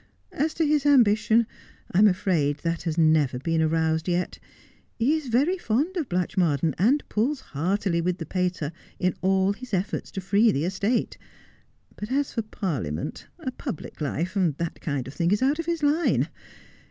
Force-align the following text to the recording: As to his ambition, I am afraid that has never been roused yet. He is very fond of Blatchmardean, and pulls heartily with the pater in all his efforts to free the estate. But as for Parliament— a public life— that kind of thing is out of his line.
As 0.31 0.55
to 0.55 0.65
his 0.65 0.83
ambition, 0.83 1.45
I 1.91 1.99
am 1.99 2.07
afraid 2.07 2.61
that 2.63 2.81
has 2.81 2.97
never 2.97 3.37
been 3.37 3.63
roused 3.69 4.07
yet. 4.07 4.39
He 4.97 5.15
is 5.15 5.27
very 5.27 5.59
fond 5.59 5.95
of 5.95 6.09
Blatchmardean, 6.09 6.73
and 6.79 7.07
pulls 7.07 7.39
heartily 7.41 8.01
with 8.01 8.17
the 8.17 8.25
pater 8.25 8.71
in 8.97 9.13
all 9.21 9.53
his 9.53 9.75
efforts 9.75 10.09
to 10.13 10.19
free 10.19 10.51
the 10.51 10.65
estate. 10.65 11.19
But 11.97 12.11
as 12.11 12.33
for 12.33 12.41
Parliament— 12.41 13.27
a 13.41 13.51
public 13.51 14.01
life— 14.01 14.33
that 14.57 14.81
kind 14.81 15.07
of 15.07 15.13
thing 15.13 15.29
is 15.29 15.43
out 15.43 15.59
of 15.59 15.67
his 15.67 15.83
line. 15.83 16.29